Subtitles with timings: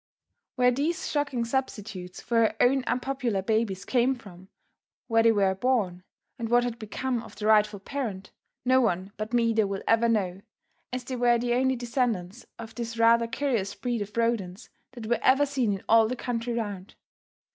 [0.55, 4.47] Where these shocking substitutes for her own unpopular babies came from,
[5.05, 6.01] where they were born
[6.39, 8.31] and what had become of the rightful parent,
[8.65, 10.41] no one but Maida will ever know,
[10.91, 15.19] as they were the only descendants of this rather curious breed of rodents that were
[15.21, 16.95] ever seen in all the country round.